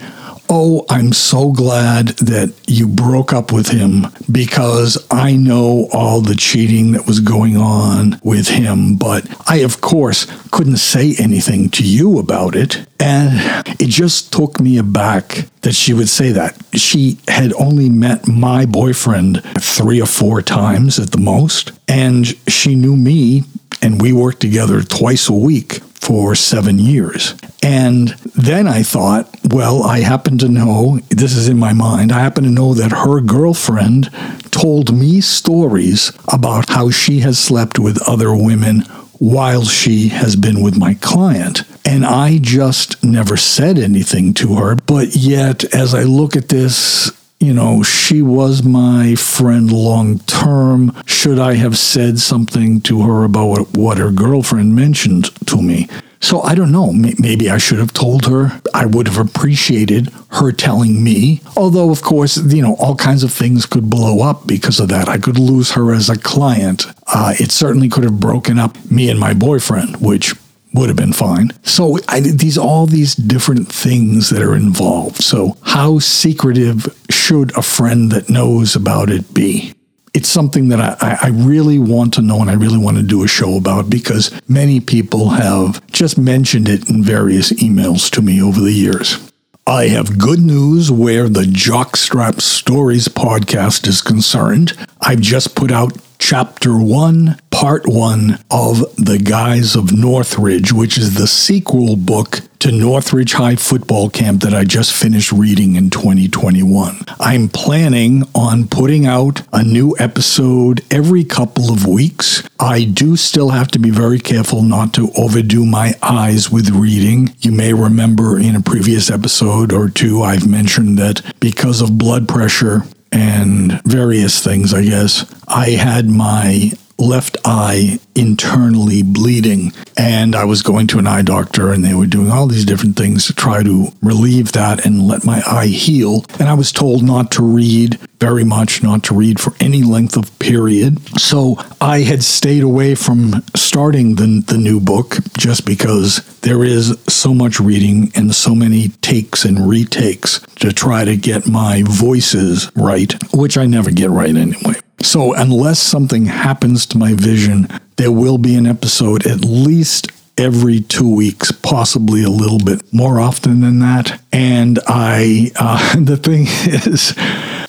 Oh, 0.49 0.85
I'm 0.91 1.13
so 1.13 1.53
glad 1.53 2.09
that 2.19 2.53
you 2.67 2.87
broke 2.87 3.33
up 3.33 3.51
with 3.51 3.69
him 3.69 4.07
because 4.31 5.05
I 5.11 5.37
know 5.37 5.89
all 5.93 6.21
the 6.21 6.35
cheating 6.35 6.93
that 6.93 7.07
was 7.07 7.21
going 7.21 7.57
on 7.57 8.21
with 8.23 8.49
him. 8.49 8.97
But 8.97 9.27
I, 9.49 9.59
of 9.59 9.81
course, 9.81 10.27
couldn't 10.51 10.77
say 10.77 11.15
anything 11.19 11.71
to 11.71 11.83
you 11.83 12.19
about 12.19 12.55
it. 12.55 12.87
And 13.01 13.67
it 13.81 13.89
just 13.89 14.33
took 14.33 14.61
me 14.61 14.77
aback 14.79 15.49
that 15.63 15.75
she 15.75 15.95
would 15.95 16.09
say 16.09 16.31
that. 16.33 16.61
She 16.75 17.19
had 17.29 17.53
only 17.55 17.89
met 17.89 18.29
my 18.29 18.67
boyfriend 18.67 19.43
three 19.61 20.01
or 20.01 20.07
four 20.07 20.43
times 20.43 20.99
at 20.99 21.11
the 21.11 21.19
most. 21.19 21.73
And 21.89 22.27
she 22.51 22.75
knew 22.75 22.97
me, 22.97 23.45
and 23.83 24.01
we 24.01 24.13
worked 24.13 24.41
together 24.41 24.83
twice 24.83 25.29
a 25.29 25.33
week 25.33 25.81
for 26.05 26.35
seven 26.35 26.79
years. 26.79 27.35
And 27.63 28.09
then 28.35 28.69
I 28.69 28.83
thought, 28.83 29.29
well, 29.43 29.83
I 29.83 30.01
happen 30.01 30.37
to 30.39 30.49
know, 30.49 30.99
this 31.09 31.35
is 31.35 31.49
in 31.49 31.59
my 31.59 31.73
mind, 31.73 32.13
I 32.13 32.21
happen 32.21 32.45
to 32.45 32.51
know 32.51 32.75
that 32.75 32.93
her 32.93 33.21
girlfriend 33.21 34.11
told 34.51 34.95
me 34.95 35.23
stories 35.23 36.13
about 36.29 36.69
how 36.69 36.91
she 36.91 37.21
has 37.21 37.39
slept 37.39 37.79
with 37.79 38.07
other 38.07 38.37
women 38.37 38.81
while 39.19 39.65
she 39.65 40.09
has 40.09 40.37
been 40.37 40.63
with 40.63 40.77
my 40.77 40.95
client. 40.95 41.63
And 41.87 42.05
I 42.05 42.39
just 42.39 43.03
never 43.03 43.37
said 43.39 43.79
anything 43.79 44.35
to 44.35 44.57
her. 44.57 44.75
But 44.75 45.17
yet, 45.17 45.65
as 45.75 45.95
I 45.95 46.03
look 46.03 46.37
at 46.37 46.49
this, 46.49 47.13
you 47.45 47.53
know, 47.53 47.83
she 47.83 48.23
was 48.23 48.63
my 48.63 49.15
friend 49.15 49.71
long 49.71 50.19
term. 50.21 50.93
Should 51.07 51.39
I 51.39 51.55
have 51.55 51.77
said 51.77 52.19
something 52.19 52.81
to 52.83 53.03
her 53.03 53.25
about 53.25 53.69
what, 53.77 53.99
her 53.99 54.11
girlfriend 54.11 54.75
mentioned 54.75 55.35
to 55.47 55.61
me? 55.61 55.89
So 56.21 56.41
I 56.41 56.55
don't 56.55 56.73
know. 56.73 56.91
Maybe 56.91 57.51
I 57.51 57.59
should 57.59 57.79
have 57.79 57.93
told 57.93 58.25
her. 58.25 58.63
I 58.73 58.87
would 58.87 59.07
have 59.07 59.19
appreciated 59.19 60.09
her 60.31 60.53
telling 60.53 61.05
me. 61.05 61.43
Although, 61.55 61.91
of 61.91 62.01
course, 62.01 62.39
you 62.39 62.63
know, 62.63 62.77
all 62.77 62.97
kinds 62.97 63.23
of 63.23 63.31
things 63.31 63.67
could 63.67 63.91
blow 63.91 64.23
up 64.27 64.47
because 64.47 64.81
of 64.81 64.89
that. 64.89 65.07
I 65.07 65.19
could 65.19 65.39
lose 65.39 65.73
her 65.73 65.93
as 65.93 66.09
a 66.09 66.19
client. 66.19 66.87
Uh, 67.07 67.35
it 67.39 67.53
certainly 67.53 67.91
could 67.91 68.05
have 68.05 68.21
broken 68.21 68.59
up 68.59 68.83
me 68.91 69.11
and 69.11 69.21
my 69.21 69.35
boyfriend, 69.35 69.99
which 70.01 70.35
would 70.75 70.89
have 70.89 70.97
been 70.97 71.13
fine. 71.13 71.51
So 71.63 71.99
I, 72.09 72.21
these 72.21 72.59
all 72.59 72.87
these 72.87 73.15
different 73.15 73.73
things 73.73 74.31
that 74.31 74.43
are 74.43 74.55
involved. 74.55 75.23
So 75.23 75.57
how 75.63 76.01
secretive 76.01 76.87
should 77.11 77.57
a 77.57 77.63
friend 77.63 78.11
that 78.13 78.29
knows 78.29 78.77
about 78.77 79.11
it 79.11 79.33
be? 79.33 79.75
it's 80.15 80.29
something 80.29 80.69
that 80.69 81.03
I, 81.03 81.19
I 81.23 81.29
really 81.31 81.81
want 81.81 82.15
to 82.15 82.23
know 82.23 82.41
and 82.41 82.49
I 82.49 82.55
really 82.55 82.79
want 82.79 82.97
to 82.97 83.03
do 83.03 83.25
a 83.25 83.29
show 83.29 83.57
about 83.57 83.91
because 83.91 84.31
many 84.49 84.79
people 84.79 85.31
have 85.31 85.85
just 85.89 86.17
mentioned 86.17 86.69
it 86.69 86.89
in 86.89 87.03
various 87.03 87.53
emails 87.55 88.09
to 88.13 88.23
me 88.23 88.41
over 88.41 88.61
the 88.61 88.73
years. 88.73 89.31
I 89.67 89.89
have 89.89 90.19
good 90.19 90.39
news 90.39 90.93
where 90.93 91.29
the 91.29 91.43
Jockstrap 91.43 92.41
Stories 92.41 93.09
podcast 93.09 93.89
is 93.89 94.03
concerned. 94.03 94.75
I've 95.01 95.21
just 95.21 95.57
put 95.57 95.73
out 95.73 95.97
chapter 96.19 96.79
one, 96.79 97.39
part 97.51 97.87
one 97.87 98.39
of 98.51 98.79
The 98.97 99.19
Guys 99.19 99.77
of 99.77 99.93
Northridge, 99.93 100.73
which 100.73 100.99
is 100.99 101.15
the 101.15 101.27
sequel 101.27 101.97
book 101.97 102.41
to 102.61 102.73
Northridge 102.73 103.35
High 103.35 103.57
Football 103.57 104.09
Camp 104.09 104.41
that 104.41 104.55
I 104.55 104.65
just 104.65 104.97
finished 104.97 105.33
reading 105.33 105.77
in 105.77 105.91
2021. 105.91 106.97
I'm 107.21 107.51
planning 107.51 108.23
on 108.35 108.69
putting 108.69 109.05
out 109.05 109.43
a 109.53 109.63
new 109.63 109.95
episode 109.99 110.83
every 110.91 111.25
couple 111.25 111.71
of 111.71 111.87
weeks. 111.87 112.43
I 112.59 112.85
do 112.85 113.17
still 113.17 113.51
have 113.51 113.69
to 113.73 113.79
be 113.79 113.91
very 113.91 114.19
careful 114.19 114.63
not 114.63 114.95
to 114.95 115.11
overdo 115.15 115.67
my 115.67 115.93
eyes 116.01 116.51
with 116.51 116.71
reading. 116.71 117.35
You 117.41 117.53
may 117.53 117.75
remember 117.75 118.39
in 118.39 118.57
a 118.57 118.63
previous 118.63 119.11
episode 119.11 119.71
or 119.71 119.91
two, 119.91 120.23
I've 120.23 120.49
mentioned 120.49 120.99
that 120.99 121.21
because 121.41 121.83
of 121.83 121.99
blood 121.99 122.27
pressure, 122.27 122.85
and 123.15 123.81
various 123.85 124.43
things, 124.43 124.75
I 124.75 124.83
guess. 124.83 125.25
I 125.47 125.71
had 125.71 126.11
my 126.11 126.73
left 126.99 127.37
eye 127.45 127.99
internally 128.15 129.03
bleeding. 129.03 129.73
And 129.97 130.35
I 130.35 130.45
was 130.45 130.63
going 130.63 130.87
to 130.89 130.99
an 130.99 131.07
eye 131.07 131.23
doctor, 131.23 131.73
and 131.73 131.85
they 131.85 131.95
were 131.95 132.07
doing 132.07 132.31
all 132.31 132.47
these 132.47 132.65
different 132.65 132.97
things 132.97 133.27
to 133.27 133.35
try 133.35 133.63
to 133.63 133.89
relieve 134.03 134.53
that 134.53 134.85
and 134.85 135.07
let 135.07 135.25
my 135.25 135.43
eye 135.47 135.67
heal. 135.67 136.25
And 136.39 136.49
I 136.49 136.55
was 136.55 136.73
told 136.73 137.03
not 137.03 137.31
to 137.33 137.43
read 137.43 137.99
very 138.19 138.45
much, 138.45 138.83
not 138.83 139.03
to 139.05 139.15
read 139.15 139.39
for 139.39 139.53
any 139.61 139.83
length 139.83 140.17
of 140.17 140.37
period. 140.39 140.99
So 141.21 141.57
I 141.81 142.01
had 142.01 142.23
stayed 142.23 142.63
away 142.63 142.95
from 142.95 143.43
starting 143.55 144.15
the, 144.15 144.43
the 144.47 144.57
new 144.57 144.81
book 144.81 145.17
just 145.37 145.67
because 145.67 146.25
there 146.41 146.65
is 146.65 146.99
so 147.09 147.35
much 147.35 147.61
reading 147.61 148.11
and 148.15 148.35
so 148.35 148.55
many 148.55 148.89
takes 149.03 149.45
and 149.45 149.69
retakes 149.69 150.41
to 150.61 150.73
try 150.73 151.05
to 151.05 151.17
get 151.17 151.47
my 151.47 151.83
voices 151.87 152.71
right, 152.75 153.15
which 153.33 153.59
I 153.59 153.67
never 153.67 153.91
get 153.91 154.11
right 154.11 154.35
anyway. 154.35 154.75
So, 155.05 155.35
unless 155.35 155.81
something 155.81 156.25
happens 156.27 156.87
to 156.87 156.99
my 156.99 157.13
vision, 157.13 157.69
there 157.97 158.11
will 158.11 158.39
be 158.39 158.57
an 158.57 158.67
episode 158.67 159.27
at 159.27 159.45
least 159.45 160.11
every 160.39 160.81
two 160.81 161.15
weeks, 161.15 161.53
possibly 161.53 162.25
a 162.25 162.31
little 162.31 162.59
bit 162.59 162.83
more 162.93 163.21
often 163.21 163.61
than 163.61 163.81
that. 163.81 164.21
And 164.33 164.79
I, 164.89 165.53
uh, 165.57 165.97
the 166.01 166.17
thing 166.17 166.47
is, 166.49 167.15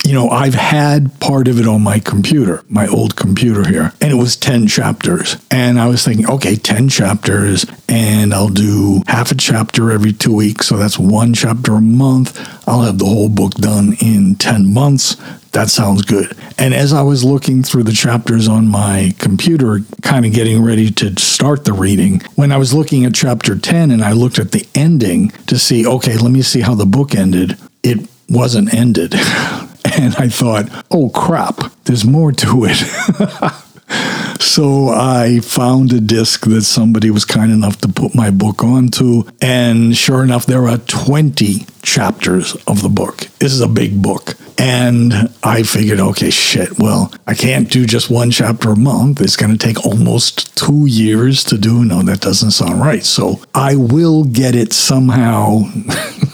you 0.05 0.13
know, 0.13 0.29
I've 0.29 0.55
had 0.55 1.19
part 1.19 1.49
of 1.49 1.59
it 1.59 1.67
on 1.67 1.83
my 1.83 1.99
computer, 1.99 2.63
my 2.69 2.87
old 2.87 3.17
computer 3.17 3.67
here, 3.67 3.91
and 3.99 4.11
it 4.11 4.15
was 4.15 4.37
10 4.37 4.67
chapters. 4.67 5.35
And 5.51 5.77
I 5.77 5.87
was 5.87 6.05
thinking, 6.05 6.29
okay, 6.29 6.55
10 6.55 6.87
chapters, 6.87 7.65
and 7.89 8.33
I'll 8.33 8.47
do 8.47 9.03
half 9.07 9.31
a 9.31 9.35
chapter 9.35 9.91
every 9.91 10.13
two 10.13 10.33
weeks. 10.33 10.67
So 10.67 10.77
that's 10.77 10.97
one 10.97 11.33
chapter 11.33 11.73
a 11.73 11.81
month. 11.81 12.39
I'll 12.65 12.83
have 12.83 12.97
the 12.97 13.05
whole 13.05 13.29
book 13.29 13.55
done 13.55 13.97
in 13.99 14.35
10 14.35 14.73
months 14.73 15.17
that 15.55 15.69
sounds 15.69 16.01
good. 16.01 16.35
And 16.57 16.73
as 16.73 16.91
I 16.91 17.01
was 17.01 17.23
looking 17.23 17.63
through 17.63 17.83
the 17.83 17.93
chapters 17.93 18.49
on 18.49 18.67
my 18.67 19.15
computer, 19.19 19.79
kind 20.01 20.25
of 20.25 20.33
getting 20.33 20.61
ready 20.61 20.91
to 20.91 21.17
start 21.17 21.63
the 21.63 21.71
reading, 21.71 22.19
when 22.35 22.51
I 22.51 22.57
was 22.57 22.73
looking 22.73 23.05
at 23.05 23.15
chapter 23.15 23.57
10 23.57 23.89
and 23.89 24.03
I 24.03 24.11
looked 24.11 24.37
at 24.37 24.51
the 24.51 24.67
ending 24.75 25.29
to 25.47 25.57
see, 25.57 25.87
okay, 25.87 26.17
let 26.17 26.31
me 26.31 26.41
see 26.41 26.59
how 26.59 26.75
the 26.75 26.85
book 26.85 27.15
ended, 27.15 27.57
it 27.83 28.05
wasn't 28.27 28.73
ended. 28.73 29.13
and 29.97 30.13
I 30.17 30.27
thought, 30.27 30.65
oh 30.91 31.09
crap, 31.09 31.71
there's 31.85 32.03
more 32.03 32.33
to 32.33 32.65
it. 32.67 33.61
So 34.39 34.89
I 34.89 35.39
found 35.41 35.91
a 35.93 35.99
disc 35.99 36.45
that 36.45 36.63
somebody 36.63 37.09
was 37.09 37.25
kind 37.25 37.51
enough 37.51 37.77
to 37.81 37.87
put 37.87 38.15
my 38.15 38.31
book 38.31 38.63
onto. 38.63 39.23
And 39.41 39.95
sure 39.95 40.23
enough, 40.23 40.45
there 40.45 40.67
are 40.67 40.77
20 40.77 41.65
chapters 41.81 42.55
of 42.67 42.81
the 42.81 42.89
book. 42.89 43.27
This 43.39 43.53
is 43.53 43.61
a 43.61 43.67
big 43.67 44.01
book. 44.01 44.35
And 44.57 45.13
I 45.43 45.63
figured, 45.63 45.99
okay, 45.99 46.29
shit, 46.29 46.79
well, 46.79 47.13
I 47.27 47.33
can't 47.33 47.69
do 47.69 47.85
just 47.85 48.09
one 48.09 48.31
chapter 48.31 48.69
a 48.69 48.75
month. 48.75 49.21
It's 49.21 49.35
going 49.35 49.51
to 49.51 49.57
take 49.57 49.85
almost 49.85 50.57
two 50.57 50.85
years 50.85 51.43
to 51.45 51.57
do. 51.57 51.83
No, 51.83 52.01
that 52.03 52.21
doesn't 52.21 52.51
sound 52.51 52.79
right. 52.79 53.03
So 53.03 53.41
I 53.53 53.75
will 53.75 54.23
get 54.23 54.55
it 54.55 54.71
somehow. 54.71 55.63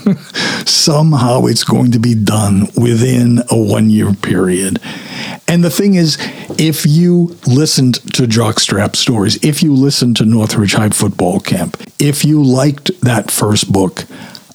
somehow 0.66 1.46
it's 1.46 1.64
going 1.64 1.92
to 1.92 2.00
be 2.00 2.16
done 2.16 2.68
within 2.76 3.40
a 3.50 3.58
one 3.58 3.90
year 3.90 4.14
period. 4.14 4.80
And 5.52 5.66
the 5.66 5.70
thing 5.70 5.96
is, 5.96 6.18
if 6.58 6.86
you 6.86 7.38
listened 7.46 7.96
to 8.14 8.24
Jockstrap 8.24 8.96
Stories, 8.96 9.38
if 9.44 9.62
you 9.62 9.74
listened 9.76 10.16
to 10.16 10.26
Northridge 10.26 10.76
High 10.76 10.92
Football 10.92 11.42
Camp, 11.42 11.76
if 12.00 12.24
you 12.24 12.42
liked 12.42 13.02
that 13.02 13.30
first 13.30 13.70
book, 13.70 14.06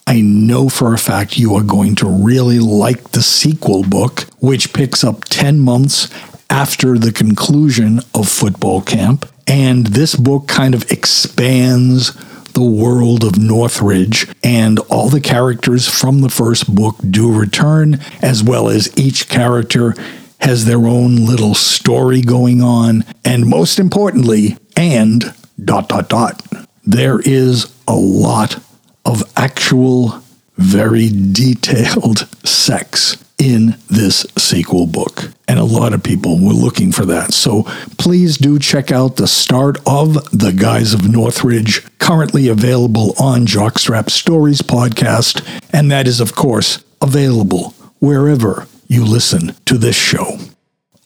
I 0.07 0.23
know 0.23 0.71
for 0.71 0.95
a 0.95 0.99
fact 0.99 1.37
you 1.37 1.55
are 1.55 1.62
going 1.62 1.97
to 1.97 2.09
really 2.09 2.61
like 2.61 3.11
the 3.11 3.21
sequel 3.21 3.83
book, 3.83 4.23
which 4.41 4.73
picks 4.73 5.05
up 5.05 5.25
10 5.25 5.59
months 5.59 6.09
after 6.49 6.97
the 6.97 7.12
conclusion 7.12 8.00
of 8.15 8.26
football 8.26 8.81
camp. 8.81 9.31
And 9.47 9.88
this 9.88 10.17
book 10.17 10.49
kind 10.49 10.75
of 10.75 10.91
expands 10.91 12.15
the 12.55 12.62
world 12.62 13.23
of 13.23 13.38
Northridge, 13.38 14.29
and 14.43 14.79
all 14.88 15.11
the 15.11 15.21
characters 15.21 15.87
from 15.87 16.23
the 16.23 16.31
first 16.31 16.75
book 16.75 16.97
do 17.11 17.31
return, 17.31 18.00
as 18.23 18.43
well 18.43 18.71
as 18.71 18.99
each 18.99 19.29
character 19.29 19.95
has 20.40 20.64
their 20.64 20.87
own 20.87 21.16
little 21.16 21.55
story 21.55 22.21
going 22.21 22.62
on, 22.62 23.05
and 23.25 23.47
most 23.47 23.78
importantly, 23.78 24.57
and 24.76 25.35
dot 25.62 25.88
dot 25.88 26.09
dot, 26.09 26.43
there 26.85 27.21
is 27.21 27.73
a 27.88 27.97
lot 27.97 28.59
of 29.05 29.23
actual, 29.37 30.23
very 30.57 31.09
detailed 31.09 32.28
sex 32.47 33.16
in 33.38 33.76
this 33.88 34.26
sequel 34.37 34.87
book. 34.87 35.31
And 35.47 35.59
a 35.59 35.64
lot 35.64 35.93
of 35.93 36.02
people 36.02 36.38
were 36.40 36.52
looking 36.52 36.90
for 36.90 37.05
that. 37.07 37.33
So 37.33 37.64
please 37.99 38.38
do 38.38 38.59
check 38.59 38.90
out 38.90 39.16
the 39.16 39.28
start 39.28 39.78
of 39.87 40.14
The 40.37 40.52
Guys 40.52 40.95
of 40.95 41.09
Northridge, 41.09 41.87
currently 41.99 42.49
available 42.49 43.14
on 43.19 43.47
Jockstrap 43.47 44.11
Stories 44.11 44.62
podcast. 44.62 45.47
And 45.73 45.90
that 45.90 46.09
is, 46.09 46.21
of 46.21 46.35
course, 46.35 46.83
available 47.00 47.71
wherever 47.99 48.66
you 48.88 49.05
listen 49.05 49.55
to 49.66 49.78
this 49.78 49.97
show. 49.97 50.38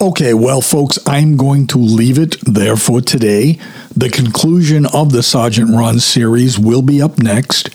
Okay, 0.02 0.32
well, 0.32 0.62
folks, 0.62 0.98
I'm 1.06 1.36
going 1.36 1.66
to 1.68 1.78
leave 1.78 2.18
it 2.18 2.36
there 2.40 2.76
for 2.76 3.02
today. 3.02 3.58
The 3.94 4.08
conclusion 4.08 4.86
of 4.86 5.12
the 5.12 5.22
Sergeant 5.22 5.70
Ron 5.70 6.00
series 6.00 6.58
will 6.58 6.80
be 6.80 7.02
up 7.02 7.18
next. 7.18 7.68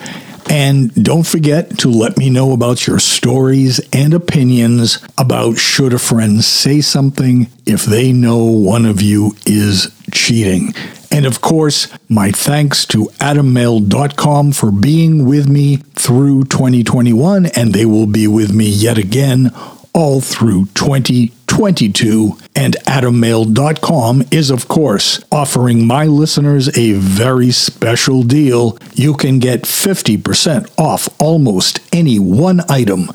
And 0.49 0.91
don't 1.03 1.25
forget 1.25 1.77
to 1.79 1.89
let 1.89 2.17
me 2.17 2.31
know 2.31 2.51
about 2.51 2.87
your 2.87 2.97
stories 2.97 3.79
and 3.93 4.13
opinions 4.13 5.05
about 5.19 5.57
should 5.57 5.93
a 5.93 5.99
friend 5.99 6.43
say 6.43 6.81
something 6.81 7.47
if 7.65 7.85
they 7.85 8.11
know 8.11 8.43
one 8.43 8.85
of 8.85 9.03
you 9.03 9.35
is 9.45 9.91
cheating. 10.11 10.73
And 11.11 11.27
of 11.27 11.41
course, 11.41 11.87
my 12.09 12.31
thanks 12.31 12.85
to 12.87 13.05
AdamMale.com 13.19 14.51
for 14.51 14.71
being 14.71 15.25
with 15.25 15.47
me 15.47 15.77
through 15.93 16.45
2021, 16.45 17.45
and 17.47 17.73
they 17.73 17.85
will 17.85 18.07
be 18.07 18.27
with 18.27 18.53
me 18.53 18.67
yet 18.67 18.97
again 18.97 19.51
all 19.95 20.19
through 20.19 20.65
2022. 20.75 22.37
And 22.55 22.75
AdamMale.com 22.85 24.25
is, 24.29 24.51
of 24.51 24.67
course, 24.67 25.23
offering 25.31 25.87
my 25.87 26.05
listeners 26.05 26.77
a 26.77 26.93
very 26.93 27.51
special 27.51 28.21
deal. 28.21 28.77
You 28.93 29.15
can 29.15 29.39
get 29.39 29.61
50% 29.61 30.69
off 30.77 31.09
almost 31.19 31.79
any 31.95 32.19
one 32.19 32.61
item, 32.69 33.09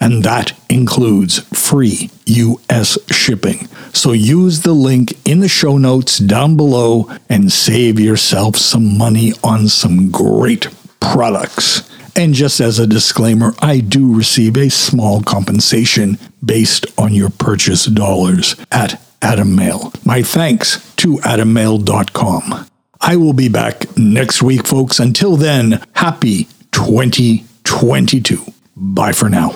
and 0.00 0.24
that 0.24 0.58
includes 0.70 1.40
free 1.56 2.10
U.S. 2.26 2.98
shipping. 3.10 3.68
So 3.92 4.12
use 4.12 4.62
the 4.62 4.72
link 4.72 5.12
in 5.26 5.40
the 5.40 5.48
show 5.48 5.76
notes 5.76 6.18
down 6.18 6.56
below 6.56 7.10
and 7.28 7.52
save 7.52 8.00
yourself 8.00 8.56
some 8.56 8.96
money 8.96 9.34
on 9.44 9.68
some 9.68 10.10
great 10.10 10.68
products. 10.98 11.91
And 12.14 12.34
just 12.34 12.60
as 12.60 12.78
a 12.78 12.86
disclaimer, 12.86 13.54
I 13.60 13.78
do 13.80 14.14
receive 14.14 14.56
a 14.56 14.68
small 14.68 15.22
compensation 15.22 16.18
based 16.44 16.86
on 16.98 17.14
your 17.14 17.30
purchase 17.30 17.86
dollars 17.86 18.56
at 18.70 19.00
Adam 19.22 19.54
Male. 19.54 19.92
My 20.04 20.22
thanks 20.22 20.94
to 20.96 21.16
AdamMale.com. 21.18 22.66
I 23.00 23.16
will 23.16 23.32
be 23.32 23.48
back 23.48 23.96
next 23.96 24.42
week, 24.42 24.66
folks. 24.66 25.00
Until 25.00 25.36
then, 25.36 25.84
happy 25.94 26.44
2022. 26.72 28.44
Bye 28.76 29.12
for 29.12 29.28
now. 29.28 29.54